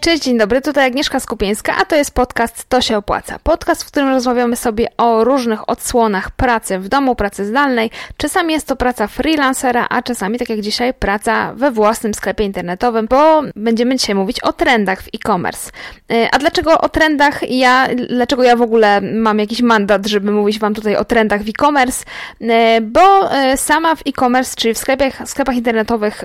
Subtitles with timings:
[0.00, 3.38] Cześć, dzień dobry, tutaj Agnieszka Skupieńska, a to jest podcast To się opłaca.
[3.42, 7.90] Podcast, w którym rozmawiamy sobie o różnych odsłonach pracy w domu, pracy zdalnej.
[8.16, 13.06] Czasami jest to praca freelancera, a czasami, tak jak dzisiaj, praca we własnym sklepie internetowym,
[13.06, 15.70] bo będziemy dzisiaj mówić o trendach w e-commerce.
[16.12, 20.58] E, a dlaczego o trendach ja, dlaczego ja w ogóle mam jakiś mandat, żeby mówić
[20.58, 22.04] Wam tutaj o trendach w e-commerce?
[22.40, 26.24] E, bo e, sama w e-commerce, czyli w sklepach, sklepach internetowych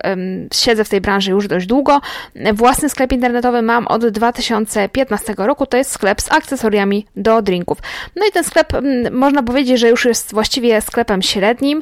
[0.54, 2.01] siedzę w tej branży już dość długo.
[2.54, 5.65] Własny sklep internetowy mam od 2015 roku.
[5.65, 7.78] To jest sklep z akcesoriami do drinków.
[8.15, 11.82] No i ten sklep, mm, można powiedzieć, że już jest właściwie sklepem średnim,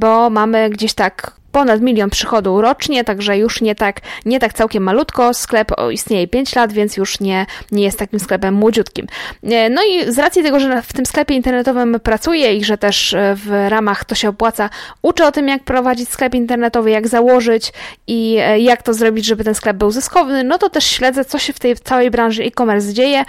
[0.00, 4.82] bo mamy gdzieś tak ponad milion przychodu rocznie, także już nie tak, nie tak całkiem
[4.82, 5.34] malutko.
[5.34, 9.06] Sklep istnieje 5 lat, więc już nie, nie jest takim sklepem młodziutkim.
[9.42, 13.14] E, no i z racji tego, że w tym sklepie internetowym pracuję i że też
[13.14, 14.70] e, w ramach to się opłaca,
[15.02, 17.72] uczę o tym, jak prowadzić sklep internetowy, jak założyć
[18.06, 21.38] i e, jak to zrobić, żeby ten sklep był zyskowny, no to też śledzę, co
[21.38, 23.24] się w tej całej branży e-commerce dzieje.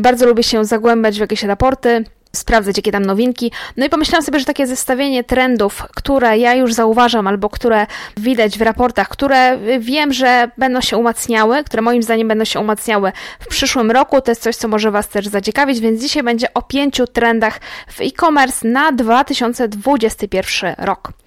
[0.00, 2.04] Bardzo lubię się zagłębiać w jakieś raporty
[2.36, 3.52] sprawdzać, jakie tam nowinki.
[3.76, 8.58] No i pomyślałam sobie, że takie zestawienie trendów, które ja już zauważam albo które widać
[8.58, 13.46] w raportach, które wiem, że będą się umacniały, które moim zdaniem będą się umacniały w
[13.46, 17.06] przyszłym roku, to jest coś, co może Was też zaciekawić, więc dzisiaj będzie o pięciu
[17.06, 21.21] trendach w e-commerce na 2021 rok.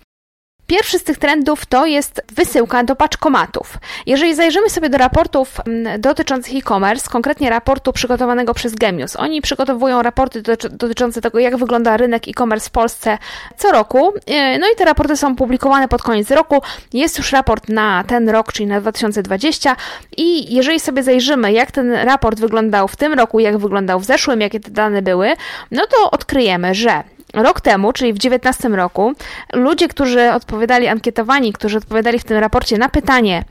[0.68, 3.78] Pierwszy z tych trendów to jest wysyłka do paczkomatów.
[4.06, 10.02] Jeżeli zajrzymy sobie do raportów mm, dotyczących e-commerce, konkretnie raportu przygotowanego przez Gemius, oni przygotowują
[10.02, 10.42] raporty
[10.72, 13.18] dotyczące tego, jak wygląda rynek e-commerce w Polsce
[13.58, 14.14] co roku.
[14.28, 16.62] E, no i te raporty są publikowane pod koniec roku.
[16.94, 19.76] Jest już raport na ten rok, czyli na 2020
[20.18, 24.42] i jeżeli sobie zajrzymy, jak ten raport wyglądał w tym roku, jak wyglądał w zeszłym,
[24.42, 25.34] jakie te dane były,
[25.72, 27.04] no to odkryjemy, że
[27.36, 29.14] Rok temu, czyli w 2019 roku,
[29.54, 33.44] ludzie, którzy odpowiadali, ankietowani, którzy odpowiadali w tym raporcie na pytanie,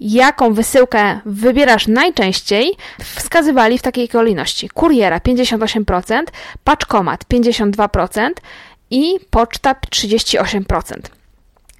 [0.00, 2.72] jaką wysyłkę wybierasz najczęściej,
[3.16, 6.22] wskazywali w takiej kolejności: kuriera 58%,
[6.64, 8.30] paczkomat 52%
[8.90, 10.94] i poczta 38%.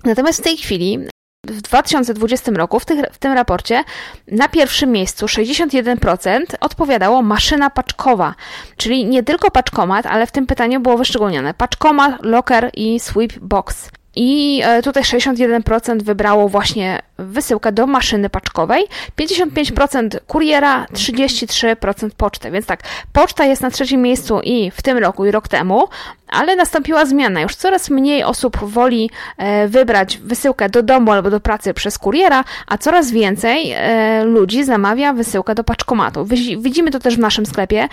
[0.05, 0.99] Natomiast w tej chwili
[1.47, 3.85] w 2020 roku w, tych, w, tym raporcie
[4.29, 8.35] na pierwszym miejscu 61% odpowiadało maszyna paczkowa,
[8.77, 13.91] czyli nie tylko paczkomat, ale w tym pytaniu było wyszczególnione paczkomat, locker i sweep box.
[14.17, 18.85] I e, tutaj 61% wybrało właśnie wysyłkę do maszyny paczkowej,
[19.21, 22.51] 55% kuriera, 33% pocztę.
[22.51, 22.81] Więc tak,
[23.13, 25.89] poczta jest na trzecim miejscu i w tym roku, i rok temu,
[26.29, 27.41] ale nastąpiła zmiana.
[27.41, 32.45] Już coraz mniej osób woli e, wybrać wysyłkę do domu albo do pracy przez kuriera,
[32.67, 36.25] a coraz więcej e, ludzi zamawia wysyłkę do paczkomatu.
[36.59, 37.89] Widzimy to też w naszym sklepie.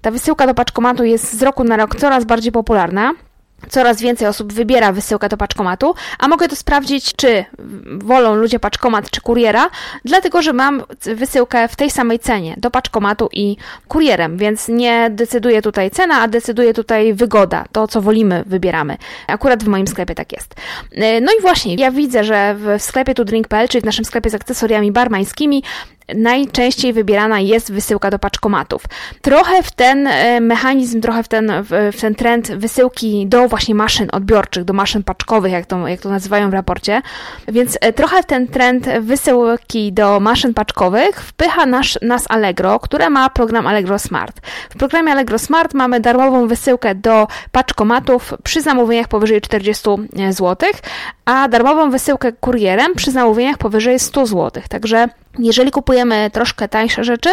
[0.00, 3.12] Ta wysyłka do paczkomatu jest z roku na rok coraz bardziej popularna.
[3.68, 7.44] Coraz więcej osób wybiera wysyłkę do paczkomatu, a mogę to sprawdzić, czy
[7.98, 9.70] wolą ludzie paczkomat czy kuriera,
[10.04, 10.82] dlatego że mam
[11.14, 13.56] wysyłkę w tej samej cenie do paczkomatu i
[13.88, 18.96] kurierem, więc nie decyduje tutaj cena, a decyduje tutaj wygoda, to co wolimy, wybieramy.
[19.26, 20.54] Akurat w moim sklepie tak jest.
[21.22, 24.92] No i właśnie, ja widzę, że w sklepie tudrink.pl, czyli w naszym sklepie z akcesoriami
[24.92, 25.62] barmańskimi,
[26.14, 28.82] najczęściej wybierana jest wysyłka do paczkomatów.
[29.22, 31.52] Trochę w ten e, mechanizm, trochę w ten,
[31.92, 36.08] w ten trend wysyłki do właśnie maszyn odbiorczych, do maszyn paczkowych, jak to, jak to
[36.08, 37.02] nazywają w raporcie,
[37.48, 43.10] więc e, trochę w ten trend wysyłki do maszyn paczkowych wpycha nas, nas Allegro, które
[43.10, 44.40] ma program Allegro Smart.
[44.70, 50.70] W programie Allegro Smart mamy darmową wysyłkę do paczkomatów przy zamówieniach powyżej 40 e, zł,
[51.24, 54.62] a darmową wysyłkę kurierem przy zamówieniach powyżej 100 zł.
[54.68, 57.30] Także jeżeli kupujemy troszkę tańsze rzeczy,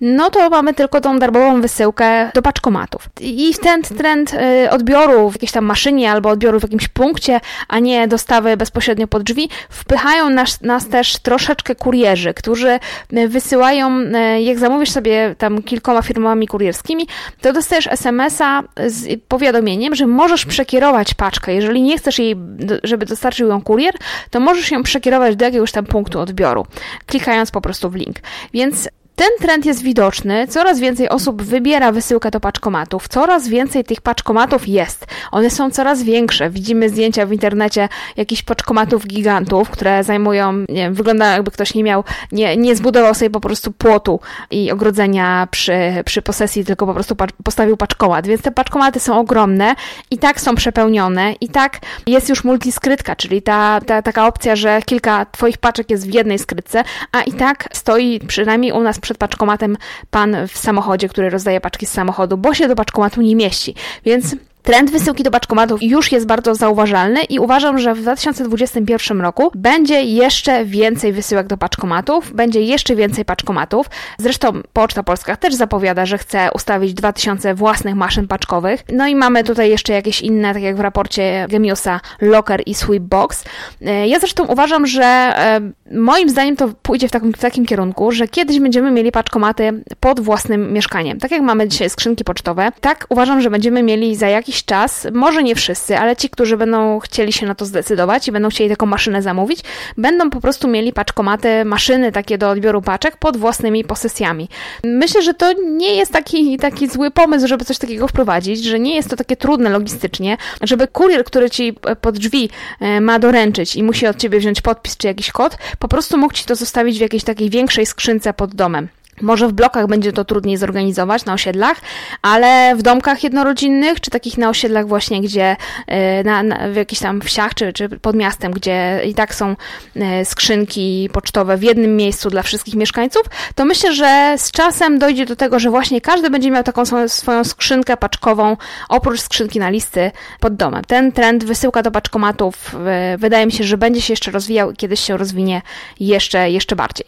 [0.00, 3.08] no to mamy tylko tą darmową wysyłkę do paczkomatów.
[3.20, 7.78] I ten trend y, odbioru w jakiejś tam maszynie albo odbioru w jakimś punkcie, a
[7.78, 12.78] nie dostawy bezpośrednio pod drzwi, wpychają nas, nas też troszeczkę kurierzy, którzy
[13.12, 17.06] y, wysyłają, y, jak zamówisz sobie tam kilkoma firmami kurierskimi,
[17.40, 21.54] to dostajesz SMS-a z powiadomieniem, że możesz przekierować paczkę.
[21.54, 22.36] Jeżeli nie chcesz jej,
[22.82, 23.94] żeby dostarczył ją kurier,
[24.30, 26.66] to możesz ją przekierować do jakiegoś tam punktu odbioru.
[27.06, 28.16] Klikając po prostu w link.
[28.52, 34.00] Więc ten trend jest widoczny, coraz więcej osób wybiera wysyłkę do paczkomatów, coraz więcej tych
[34.00, 35.06] paczkomatów jest.
[35.32, 36.50] One są coraz większe.
[36.50, 41.84] Widzimy zdjęcia w internecie jakichś paczkomatów gigantów, które zajmują, nie wiem, wygląda jakby ktoś nie
[41.84, 44.20] miał, nie, nie zbudował sobie po prostu płotu
[44.50, 45.72] i ogrodzenia przy,
[46.04, 48.26] przy posesji, tylko po prostu postawił paczkomat.
[48.26, 49.74] Więc te paczkomaty są ogromne
[50.10, 54.82] i tak są przepełnione i tak jest już multiskrytka, czyli ta, ta taka opcja, że
[54.82, 59.18] kilka twoich paczek jest w jednej skrytce, a i tak stoi przynajmniej u nas przed
[59.18, 59.76] paczkomatem
[60.10, 63.74] pan w samochodzie, który rozdaje paczki z samochodu, bo się do paczkomatu nie mieści.
[64.04, 69.50] Więc Trend wysyłki do paczkomatów już jest bardzo zauważalny i uważam, że w 2021 roku
[69.54, 73.90] będzie jeszcze więcej wysyłek do paczkomatów, będzie jeszcze więcej paczkomatów.
[74.18, 78.84] Zresztą Poczta Polska też zapowiada, że chce ustawić 2000 własnych maszyn paczkowych.
[78.92, 83.44] No i mamy tutaj jeszcze jakieś inne, tak jak w raporcie Gemiusa, Locker i Sweepbox.
[83.86, 85.60] E, ja zresztą uważam, że e,
[85.92, 90.20] moim zdaniem to pójdzie w takim, w takim kierunku, że kiedyś będziemy mieli paczkomaty pod
[90.20, 91.18] własnym mieszkaniem.
[91.18, 95.06] Tak jak mamy dzisiaj skrzynki pocztowe, tak uważam, że będziemy mieli za jakiś jakiś czas,
[95.12, 98.70] może nie wszyscy, ale ci, którzy będą chcieli się na to zdecydować i będą chcieli
[98.70, 99.60] taką maszynę zamówić,
[99.96, 104.48] będą po prostu mieli paczkomaty, maszyny takie do odbioru paczek pod własnymi posesjami.
[104.84, 108.94] Myślę, że to nie jest taki, taki zły pomysł, żeby coś takiego wprowadzić, że nie
[108.94, 112.50] jest to takie trudne logistycznie, żeby kurier, który ci pod drzwi
[112.80, 116.34] e, ma doręczyć i musi od ciebie wziąć podpis czy jakiś kod, po prostu mógł
[116.34, 118.88] ci to zostawić w jakiejś takiej większej skrzynce pod domem.
[119.24, 121.80] Może w blokach będzie to trudniej zorganizować na osiedlach,
[122.22, 125.56] ale w domkach jednorodzinnych, czy takich na osiedlach właśnie, gdzie
[125.86, 129.56] e, na, na, w jakichś tam wsiach, czy, czy pod miastem, gdzie i tak są
[129.96, 133.22] e, skrzynki pocztowe w jednym miejscu dla wszystkich mieszkańców,
[133.54, 137.44] to myślę, że z czasem dojdzie do tego, że właśnie każdy będzie miał taką swoją,
[137.44, 138.56] skrzynkę paczkową,
[138.88, 140.10] oprócz skrzynki na listy
[140.40, 140.84] pod domem.
[140.84, 144.76] Ten trend wysyłka do paczkomatów e, wydaje mi się, że będzie się jeszcze rozwijał i
[144.76, 145.62] kiedyś się rozwinie
[146.00, 147.06] jeszcze, jeszcze bardziej.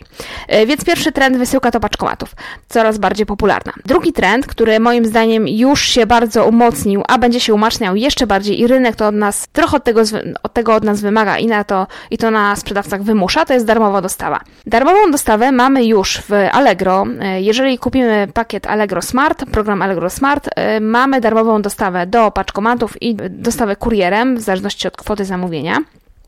[0.66, 2.34] Więc pierwszy trend wysyłka to paczkomatów paczkomatów,
[2.68, 3.72] coraz bardziej popularna.
[3.86, 8.60] Drugi trend, który moim zdaniem już się bardzo umocnił, a będzie się umacniał jeszcze bardziej
[8.60, 10.00] i rynek to od nas, trochę od tego,
[10.42, 13.66] od tego od nas wymaga i na to, i to na sprzedawcach wymusza, to jest
[13.66, 14.40] darmowa dostawa.
[14.66, 17.04] Darmową dostawę mamy już w Allegro.
[17.36, 20.48] Jeżeli kupimy pakiet Allegro Smart, program Allegro Smart,
[20.80, 25.78] mamy darmową dostawę do paczkomatów i dostawę kurierem, w zależności od kwoty zamówienia.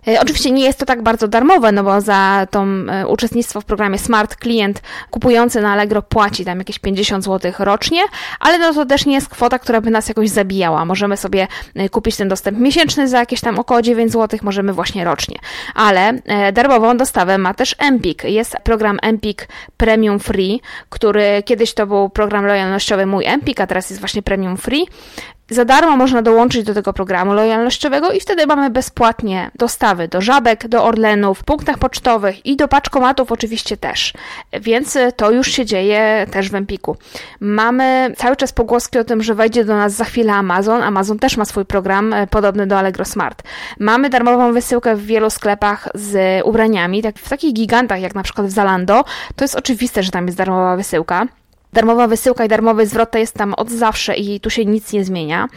[0.08, 3.64] E, oczywiście nie jest to tak bardzo darmowe, no bo za to e, uczestnictwo w
[3.64, 8.00] programie Smart klient kupujący na Allegro płaci tam jakieś 50 zł rocznie,
[8.40, 10.84] ale no to też nie jest kwota, która by nas jakoś zabijała.
[10.84, 15.04] Możemy sobie e, kupić ten dostęp miesięczny za jakieś tam około 9 zł, możemy właśnie
[15.04, 15.38] rocznie.
[15.74, 16.12] Ale
[16.52, 18.24] darmową dostawę ma też Empik.
[18.24, 23.90] Jest program Empik Premium Free, który kiedyś to był program lojalnościowy mój Empik, a teraz
[23.90, 24.86] jest właśnie Premium Free.
[25.50, 30.68] Za darmo można dołączyć do tego programu lojalnościowego i wtedy mamy bezpłatnie dostawy do żabek,
[30.68, 34.12] do Orlenów, punktach pocztowych i do paczkomatów oczywiście też.
[34.60, 36.96] Więc to już się dzieje też w Empiku.
[37.40, 40.82] Mamy cały czas pogłoski o tym, że wejdzie do nas za chwilę Amazon.
[40.82, 43.42] Amazon też ma swój program e, podobny do Allegro Smart.
[43.78, 48.46] Mamy darmową wysyłkę w wielu sklepach z ubraniami, tak w takich gigantach jak na przykład
[48.46, 49.04] w Zalando.
[49.36, 51.26] To jest oczywiste, że tam jest darmowa wysyłka.
[51.72, 55.04] Darmowa wysyłka i darmowy zwrot to jest tam od zawsze i tu się nic nie
[55.04, 55.48] zmienia.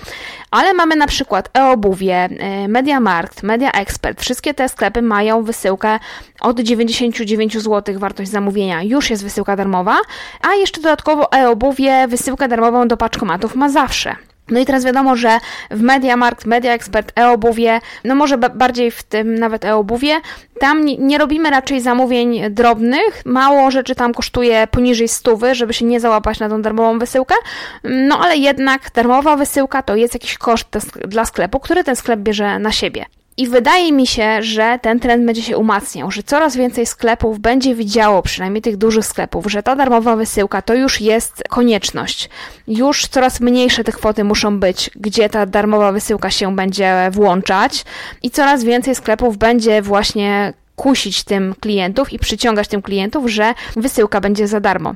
[0.52, 4.22] Ale mamy na przykład e-obuwie, e, MediaMarkt, Media Expert.
[4.22, 6.00] Wszystkie te sklepy mają wysyłkę
[6.42, 8.84] od 99 zł wartość zamówienia.
[8.84, 9.98] Już jest wysyłka darmowa,
[10.42, 14.16] a jeszcze dodatkowo e-obuwie wysyłkę darmową do paczkomatów ma zawsze.
[14.52, 15.38] No i teraz wiadomo, że
[15.72, 20.22] w MediaMarkt, Media Expert, e-obuwie, no może bardziej w tym nawet e-obuwie,
[20.60, 26.00] tam nie robimy raczej zamówień drobnych, mało rzeczy tam kosztuje poniżej stówy, żeby się nie
[26.00, 27.36] załapać na tą darmową wysyłkę,
[27.84, 30.68] no ale jednak darmowa wysyłka to jest jakiś koszt
[31.08, 33.06] dla sklepu, który ten sklep bierze na siebie.
[33.42, 37.76] I wydaje mi się, że ten trend będzie się umacniał, że coraz więcej sklepów będzie
[37.76, 42.30] widziało, przynajmniej tych dużych sklepów, że ta darmowa wysyłka to już jest konieczność.
[42.68, 47.86] Już coraz mniejsze te kwoty muszą być, gdzie ta darmowa wysyłka się będzie włączać,
[48.24, 54.22] i coraz więcej sklepów będzie właśnie kusić tym klientów i przyciągać tym klientów, że wysyłka
[54.22, 54.96] będzie za darmo.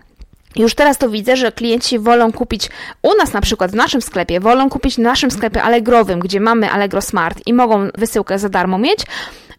[0.56, 2.70] Już teraz to widzę, że klienci wolą kupić
[3.02, 6.72] u nas na przykład w naszym sklepie, wolą kupić w naszym sklepie Allegrowym, gdzie mamy
[6.72, 9.00] Allegro Smart i mogą wysyłkę za darmo mieć,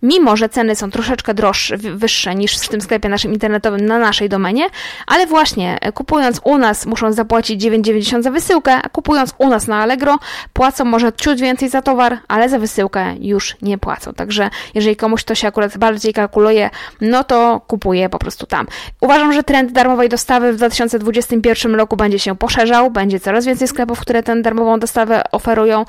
[0.06, 4.28] mimo że ceny są troszeczkę droższe, wyższe niż w tym sklepie naszym internetowym na naszej
[4.28, 4.64] domenie,
[5.06, 9.66] ale właśnie e, kupując u nas muszą zapłacić 9,90 za wysyłkę, a kupując u nas
[9.66, 10.18] na Allegro
[10.52, 14.12] płacą może ciut więcej za towar, ale za wysyłkę już nie płacą.
[14.12, 16.70] Także jeżeli komuś to się akurat bardziej kalkuluje,
[17.00, 18.66] no to kupuje po prostu tam.
[19.00, 24.00] Uważam, że trend darmowej dostawy w 2021 roku będzie się poszerzał, będzie coraz więcej sklepów,
[24.00, 25.84] które tę darmową dostawę oferują.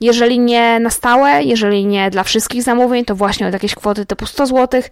[0.00, 4.26] Jeżeli nie na stałe, jeżeli nie dla wszystkich zamówień, to właśnie od jakieś kwoty typu
[4.26, 4.82] 100 zł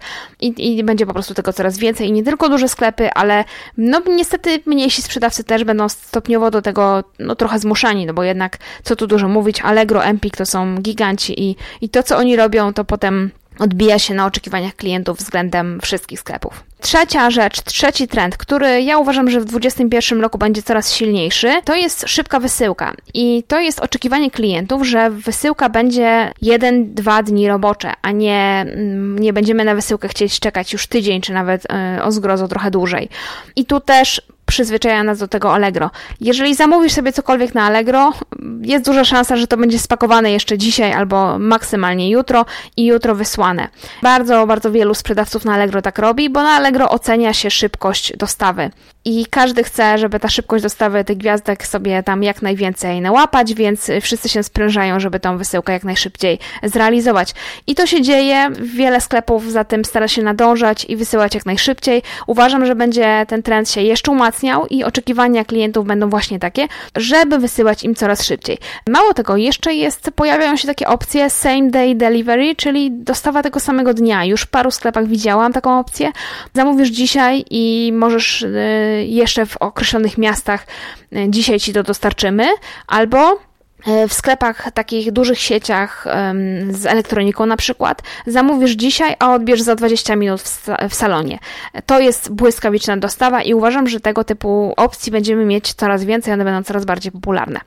[0.41, 2.09] i, i będzie po prostu tego coraz więcej.
[2.09, 3.45] I nie tylko duże sklepy, ale
[3.77, 8.59] no niestety mniejsi sprzedawcy też będą stopniowo do tego no, trochę zmuszani, no bo jednak
[8.83, 12.73] co tu dużo mówić, Allegro, Empik to są giganci i, i to, co oni robią,
[12.73, 16.65] to potem odbija się na oczekiwaniach klientów względem wszystkich sklepów.
[16.81, 21.75] Trzecia rzecz, trzeci trend, który ja uważam, że w 2021 roku będzie coraz silniejszy, to
[21.75, 22.95] jest szybka wysyłka.
[23.15, 29.33] I to jest oczekiwanie klientów, że wysyłka będzie 1-2 dni robocze, a nie, mm, nie
[29.33, 33.09] będziemy na wysyłkę chcieć czekać już tydzień, czy nawet yy, o zgrozo trochę dłużej.
[33.57, 35.91] I tu też przyzwyczaja nas do tego Allegro.
[36.21, 38.13] Jeżeli zamówisz sobie cokolwiek na Allegro,
[38.63, 43.69] jest duża szansa, że to będzie spakowane jeszcze dzisiaj albo maksymalnie jutro i jutro wysłane.
[44.03, 48.71] Bardzo, bardzo wielu sprzedawców na Allegro tak robi, bo na Allegro ocenia się szybkość dostawy.
[49.05, 53.91] I każdy chce, żeby ta szybkość dostawy tych gwiazdek sobie tam jak najwięcej nałapać, więc
[54.01, 57.35] wszyscy się sprężają, żeby tą wysyłkę jak najszybciej zrealizować.
[57.67, 62.03] I to się dzieje, wiele sklepów za tym stara się nadążać i wysyłać jak najszybciej.
[62.27, 66.67] Uważam, że będzie ten trend się jeszcze umacniał i oczekiwania klientów będą właśnie takie,
[66.97, 68.59] żeby wysyłać im coraz szybciej.
[68.89, 73.95] Mało tego, jeszcze jest, pojawiają się takie opcje same day delivery, czyli dostawa tego samego
[73.95, 74.25] dnia.
[74.25, 76.13] Już w paru sklepach widziałam taką opcję.
[76.55, 80.67] Zamówisz dzisiaj i możesz y, jeszcze w określonych miastach
[81.13, 82.49] y, dzisiaj ci to dostarczymy,
[82.87, 83.50] albo E,
[84.09, 86.07] w sklepach, takich dużych sieciach
[86.71, 90.41] z elektroniką na przykład, zamówisz dzisiaj, a odbierz za 20 minut
[90.91, 91.39] w salonie.
[91.87, 96.45] To jest błyskawiczna dostawa i uważam, że tego typu opcji będziemy mieć coraz więcej, one
[96.45, 97.61] będą coraz bardziej popularne.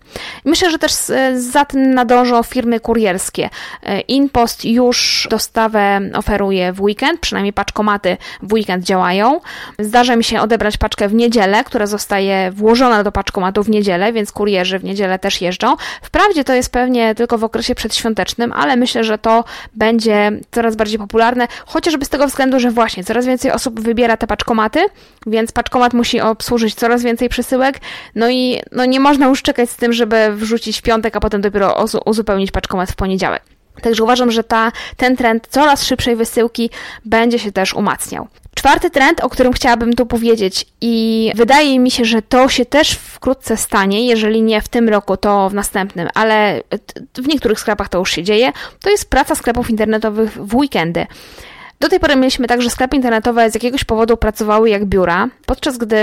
[0.45, 0.91] Myślę, że też
[1.35, 3.49] za tym nadążą firmy kurierskie.
[3.83, 9.41] E, InPost już dostawę oferuje w weekend, przynajmniej paczkomaty w weekend działają.
[9.79, 14.31] Zdarza mi się odebrać paczkę w niedzielę, która zostaje włożona do paczkomatu w niedzielę, więc
[14.31, 15.75] kurierzy w niedzielę też jeżdżą.
[16.03, 19.43] Wprawdzie to jest pewnie tylko w okresie przedświątecznym, ale myślę, że to
[19.73, 24.27] będzie coraz bardziej popularne, chociażby z tego względu, że właśnie coraz więcej osób wybiera te
[24.27, 24.79] paczkomaty,
[25.25, 27.79] więc paczkomat musi obsłużyć coraz więcej przesyłek,
[28.15, 31.41] no i no nie można już czekać z tym, żeby wrzucić w piątek, a potem
[31.41, 33.52] dopiero uzupełnić paczkomat w poniedziałek.
[33.81, 36.69] Także uważam, że ta, ten trend coraz szybszej wysyłki
[37.05, 38.27] będzie się też umacniał.
[38.55, 42.91] Czwarty trend, o którym chciałabym tu powiedzieć, i wydaje mi się, że to się też
[42.91, 46.61] wkrótce stanie, jeżeli nie w tym roku, to w następnym, ale
[47.17, 48.51] w niektórych sklepach to już się dzieje,
[48.81, 51.05] to jest praca sklepów internetowych w weekendy.
[51.79, 55.77] Do tej pory mieliśmy tak, że sklepy internetowe z jakiegoś powodu pracowały jak biura, podczas
[55.77, 55.97] gdy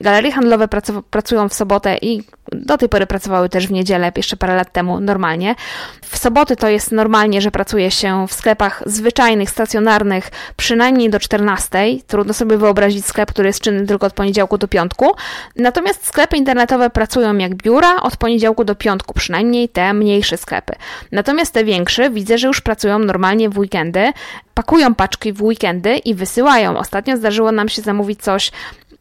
[0.00, 0.68] galerie handlowe
[1.10, 2.22] pracują w sobotę i
[2.52, 5.54] do tej pory pracowały też w niedzielę, jeszcze parę lat temu normalnie.
[6.02, 11.78] W soboty to jest normalnie, że pracuje się w sklepach zwyczajnych, stacjonarnych przynajmniej do 14.
[12.06, 15.10] Trudno sobie wyobrazić sklep, który jest czynny tylko od poniedziałku do piątku.
[15.56, 20.72] Natomiast sklepy internetowe pracują jak biura od poniedziałku do piątku, przynajmniej te mniejsze sklepy.
[21.12, 24.12] Natomiast te większe widzę, że już pracują normalnie w weekendy,
[24.54, 26.78] pakują paczki w weekendy i wysyłają.
[26.78, 28.52] Ostatnio zdarzyło nam się zamówić coś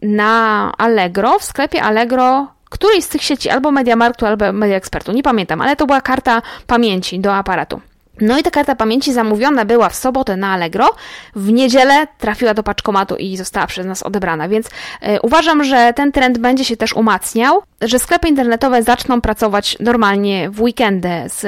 [0.01, 5.23] na Allegro, w sklepie Allegro którejś z tych sieci, albo Mediamarktu, albo Media Expertu, nie
[5.23, 7.81] pamiętam, ale to była karta pamięci do aparatu.
[8.21, 10.89] No i ta karta pamięci zamówiona była w sobotę na Allegro,
[11.35, 14.69] w niedzielę trafiła do paczkomatu i została przez nas odebrana, więc y,
[15.21, 20.61] uważam, że ten trend będzie się też umacniał, że sklepy internetowe zaczną pracować normalnie w
[20.61, 21.45] weekendy, z,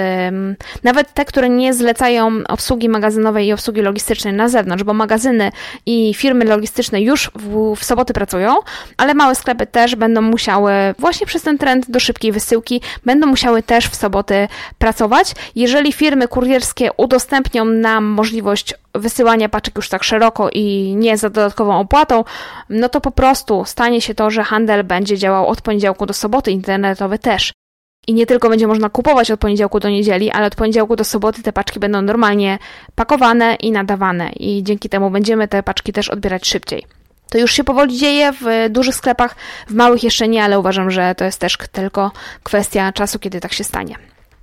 [0.84, 5.52] nawet te, które nie zlecają obsługi magazynowej i obsługi logistycznej na zewnątrz, bo magazyny
[5.86, 8.56] i firmy logistyczne już w, w soboty pracują,
[8.98, 13.64] ale małe sklepy też będą musiały, właśnie przez ten trend do szybkiej wysyłki, będą musiały
[13.64, 15.32] też w soboty pracować.
[15.56, 16.55] Jeżeli firmy kurierskie
[16.98, 22.24] udostępnią nam możliwość wysyłania paczek już tak szeroko i nie za dodatkową opłatą,
[22.70, 26.52] no to po prostu stanie się to, że handel będzie działał od poniedziałku do soboty,
[26.52, 27.54] internetowy też.
[28.08, 31.44] I nie tylko będzie można kupować od poniedziałku do niedzieli, ale od poniedziałku do soboty
[31.44, 32.60] te paczki będą normalnie
[32.96, 36.86] pakowane i nadawane, i dzięki temu będziemy te paczki też odbierać szybciej.
[37.30, 39.36] To już się powoli dzieje w dużych sklepach,
[39.68, 42.12] w małych jeszcze nie, ale uważam, że to jest też tylko
[42.44, 43.96] kwestia czasu, kiedy tak się stanie.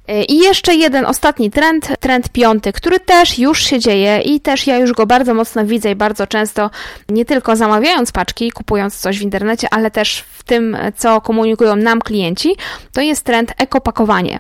[0.09, 4.67] E, I jeszcze jeden ostatni trend, trend piąty, który też już się dzieje i też
[4.67, 6.71] ja już go bardzo mocno widzę i bardzo często
[7.09, 12.01] nie tylko zamawiając paczki, kupując coś w internecie, ale też w tym, co komunikują nam
[12.01, 12.57] klienci,
[12.93, 14.39] to jest trend ekopakowanie.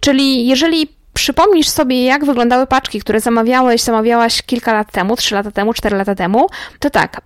[0.00, 5.50] Czyli jeżeli przypomnisz sobie, jak wyglądały paczki, które zamawiałeś, zamawiałaś kilka lat temu, 3 lata
[5.50, 6.46] temu, 4 lata temu,
[6.78, 7.20] to tak,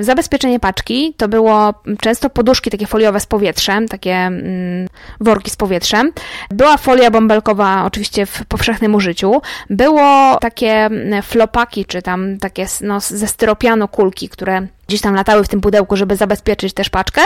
[0.00, 4.88] zabezpieczenie paczki to było często poduszki takie foliowe z powietrzem, takie mm,
[5.20, 6.12] worki z powietrzem.
[6.50, 9.42] Była folia bąbelkowa oczywiście w powszechnym użyciu.
[9.70, 15.44] Było takie mm, flopaki, czy tam takie no, ze styropianu kulki, które gdzieś tam latały
[15.44, 17.20] w tym pudełku, żeby zabezpieczyć też paczkę.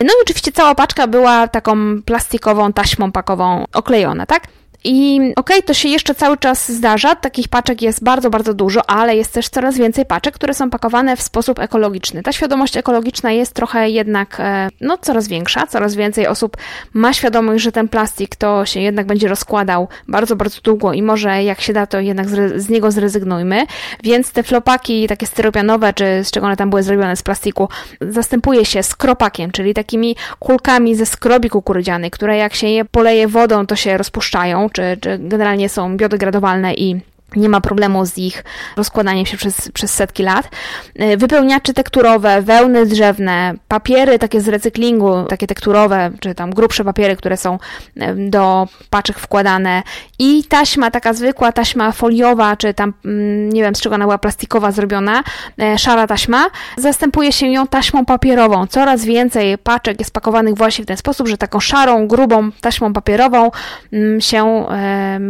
[0.00, 4.42] No i oczywiście cała paczka była taką plastikową taśmą pakową oklejona, tak?
[4.84, 8.90] I okej, okay, to się jeszcze cały czas zdarza, takich paczek jest bardzo, bardzo dużo,
[8.90, 12.22] ale jest też coraz więcej paczek, które są pakowane w sposób ekologiczny.
[12.22, 16.56] Ta świadomość ekologiczna jest trochę jednak e, no, coraz większa, coraz więcej osób
[16.94, 21.42] ma świadomość, że ten plastik to się jednak będzie rozkładał bardzo, bardzo długo i może
[21.42, 23.66] jak się da, to jednak z niego zrezygnujmy.
[24.02, 27.68] Więc te flopaki takie styropianowe, czy z czego one tam były zrobione z plastiku,
[28.00, 33.66] zastępuje się skropakiem, czyli takimi kulkami ze skrobi kukurydzianej, które jak się je poleje wodą,
[33.66, 37.00] to się rozpuszczają czy, czy generalnie są biodegradowalne i
[37.36, 38.44] nie ma problemu z ich
[38.76, 40.48] rozkładaniem się przez, przez setki lat.
[40.94, 47.16] E, wypełniacze tekturowe, wełny drzewne, papiery takie z recyklingu, takie tekturowe, czy tam grubsze papiery,
[47.16, 47.58] które są
[47.96, 49.82] e, do paczek wkładane
[50.18, 54.18] i taśma, taka zwykła taśma foliowa, czy tam mm, nie wiem z czego ona była
[54.18, 55.22] plastikowa zrobiona,
[55.58, 58.66] e, szara taśma, zastępuje się ją taśmą papierową.
[58.66, 63.50] Coraz więcej paczek jest pakowanych właśnie w ten sposób, że taką szarą, grubą taśmą papierową
[63.92, 64.66] mm, się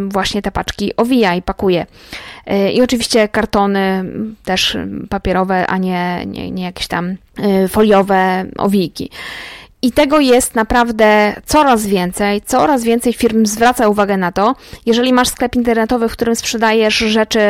[0.09, 1.87] właśnie te paczki owija i pakuje.
[2.47, 4.05] E, I oczywiście kartony
[4.45, 4.77] też
[5.09, 9.11] papierowe, a nie, nie, nie jakieś tam e, foliowe owijki.
[9.85, 12.43] I tego jest naprawdę coraz więcej.
[12.43, 14.55] Coraz więcej firm zwraca uwagę na to.
[14.87, 17.41] Jeżeli masz sklep internetowy, w którym sprzedajesz rzeczy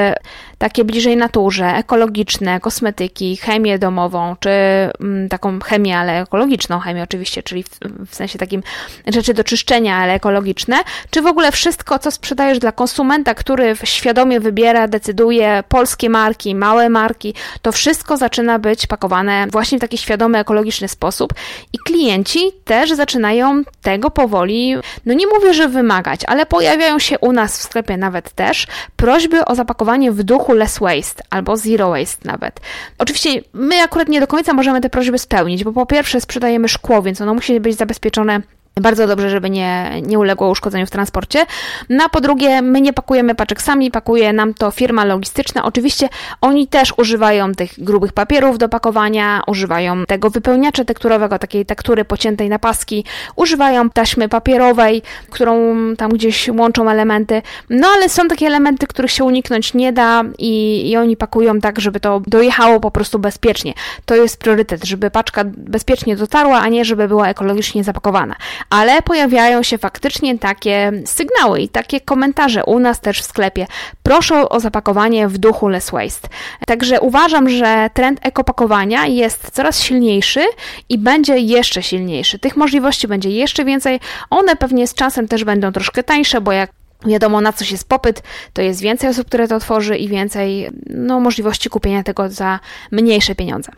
[0.58, 7.42] takie bliżej naturze, ekologiczne, kosmetyki, chemię domową, czy mm, taką chemię, ale ekologiczną chemię oczywiście,
[7.42, 8.62] czyli w, w sensie takim
[9.06, 10.76] rzeczy do czyszczenia, ale ekologiczne,
[11.11, 16.88] czy w ogóle wszystko, co sprzedajesz dla konsumenta, który świadomie wybiera, decyduje polskie marki, małe
[16.88, 21.34] marki, to wszystko zaczyna być pakowane właśnie w taki świadomy, ekologiczny sposób
[21.73, 27.32] i klienci też zaczynają tego powoli, no nie mówię, że wymagać, ale pojawiają się u
[27.32, 32.28] nas w sklepie nawet też prośby o zapakowanie w duchu less waste albo zero waste
[32.28, 32.60] nawet.
[32.98, 37.02] Oczywiście my akurat nie do końca możemy te prośby spełnić, bo po pierwsze sprzedajemy szkło,
[37.02, 38.40] więc ono musi być zabezpieczone
[38.81, 41.47] bardzo dobrze, żeby nie, nie uległo uszkodzeniu w transporcie.
[41.88, 45.64] No a po drugie, my nie pakujemy paczek sami, pakuje nam to firma logistyczna.
[45.64, 46.09] Oczywiście
[46.40, 52.49] oni też używają tych grubych papierów do pakowania, używają tego wypełniacza tekturowego, takiej tektury pociętej
[52.49, 53.04] na paski,
[53.37, 57.43] używają taśmy papierowej, którą tam gdzieś łączą elementy.
[57.71, 61.81] No ale są takie elementy, których się uniknąć nie da i, i oni pakują tak,
[61.81, 63.75] żeby to dojechało po prostu bezpiecznie.
[64.07, 68.35] To jest priorytet, żeby paczka bezpiecznie dotarła, a nie żeby była ekologicznie zapakowana
[68.71, 73.66] ale pojawiają się faktycznie takie sygnały i takie komentarze u nas też w sklepie.
[74.02, 76.28] Proszę o zapakowanie w duchu less waste.
[76.66, 80.40] Także uważam, że trend ekopakowania jest coraz silniejszy
[80.88, 82.38] i będzie jeszcze silniejszy.
[82.38, 84.00] Tych możliwości będzie jeszcze więcej.
[84.30, 86.71] One pewnie z czasem też będą troszkę tańsze, bo jak
[87.06, 91.20] wiadomo na coś jest popyt, to jest więcej osób, które to tworzy i więcej no,
[91.20, 93.73] możliwości kupienia tego za mniejsze pieniądze.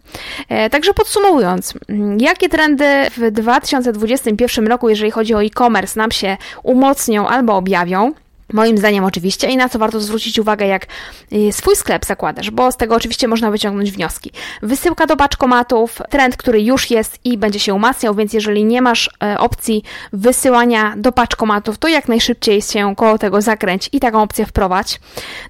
[0.49, 2.85] E, także podsumowując, mm, jakie trendy
[3.17, 8.13] w 2021 roku, jeżeli chodzi o e-commerce, nam się umocnią albo objawią?
[8.53, 10.87] Moim zdaniem oczywiście i na co warto zwrócić uwagę, jak
[11.33, 14.33] y, swój sklep zakładasz, bo z tego oczywiście można wyciągnąć wnioski.
[14.63, 19.11] Wysyłka do paczkomatów, trend, który już jest i będzie się umacniał, więc jeżeli nie masz
[19.23, 19.83] e, opcji
[20.13, 25.01] wysyłania do paczkomatów, to jak najszybciej się koło tego zakręć i taką opcję wprowadź.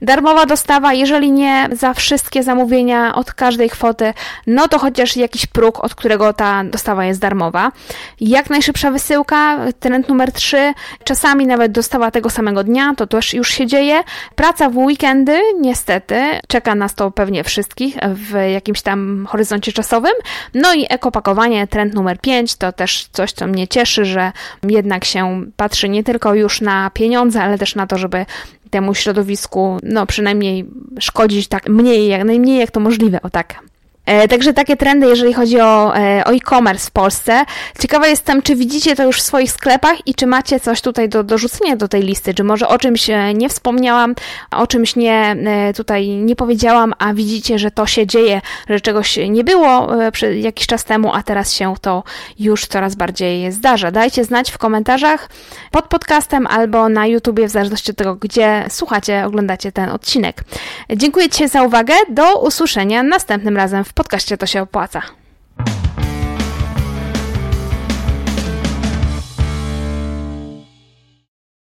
[0.02, 4.14] Darmowa dostawa, jeżeli nie za wszystkie zamówienia od każdej kwoty,
[4.46, 7.72] no to chociaż jakiś próg, od którego ta dostawa jest darmowa.
[8.20, 13.48] Jak najszybsza wysyłka, trend numer 3, czasami nawet dostawa tego samego dnia, to też już
[13.50, 14.02] się dzieje.
[14.34, 20.12] Praca w weekendy, niestety, czeka nas to pewnie wszystkich w jakimś tam horyzoncie czasowym.
[20.54, 24.32] No i ekopakowanie, trend numer 5, to też coś, co mnie cieszy, że
[24.68, 28.26] jednak się patrzy nie tylko już na pieniądze, ale też na to, żeby
[28.70, 30.66] temu środowisku, no przynajmniej
[31.00, 33.54] szkodzić tak mniej, jak najmniej jak to możliwe, o tak.
[34.06, 37.44] E, także takie trendy, jeżeli chodzi o, e, o e-commerce w Polsce.
[37.80, 41.22] Ciekawa jestem, czy widzicie to już w swoich sklepach i czy macie coś tutaj do
[41.22, 44.14] dorzucenia do tej listy, czy może o czymś e, nie wspomniałam,
[44.50, 45.36] o czymś nie
[45.76, 49.88] tutaj nie powiedziałam, a widzicie, że to się dzieje, że czegoś nie było
[50.34, 52.02] jakiś czas temu, a teraz się to
[52.38, 53.90] już coraz bardziej zdarza.
[53.90, 55.28] Dajcie znać w komentarzach
[55.70, 60.44] pod podcastem albo na YouTubie, w zależności od tego, gdzie słuchacie, oglądacie ten odcinek.
[60.96, 61.94] Dziękuję Ci za uwagę.
[62.08, 65.02] Do usłyszenia następnym razem w podcaście To się opłaca.